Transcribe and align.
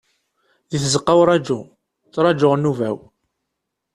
Deg 0.69 0.81
tzeqqa 0.83 1.13
n 1.15 1.19
uraju, 1.21 1.59
ttrajuɣ 2.05 2.53
nnuba-w. 2.55 2.97